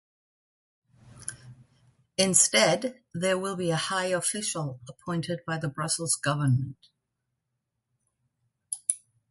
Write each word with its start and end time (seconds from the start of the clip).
Instead, 2.17 3.03
there 3.13 3.37
will 3.37 3.55
be 3.55 3.69
a 3.69 3.75
"high 3.75 4.07
official" 4.07 4.79
appointed 4.89 5.41
by 5.45 5.59
the 5.59 5.67
Brussels 5.69 6.15
Government. 6.15 6.89